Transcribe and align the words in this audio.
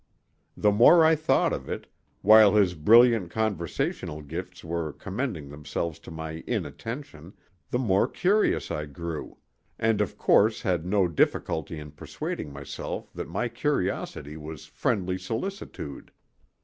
The 0.57 0.71
more 0.71 1.05
I 1.05 1.15
thought 1.15 1.53
of 1.53 1.69
it, 1.69 1.85
while 2.23 2.55
his 2.55 2.73
brilliant 2.73 3.29
conversational 3.29 4.23
gifts 4.23 4.63
were 4.63 4.93
commending 4.93 5.49
themselves 5.49 5.99
to 5.99 6.09
my 6.09 6.43
inattention, 6.47 7.33
the 7.69 7.77
more 7.77 8.07
curious 8.07 8.71
I 8.71 8.87
grew, 8.87 9.37
and 9.77 10.01
of 10.01 10.17
course 10.17 10.63
had 10.63 10.87
no 10.87 11.07
difficulty 11.07 11.77
in 11.77 11.91
persuading 11.91 12.51
myself 12.51 13.13
that 13.13 13.29
my 13.29 13.47
curiosity 13.47 14.37
was 14.37 14.65
friendly 14.65 15.19
solicitude. 15.19 16.09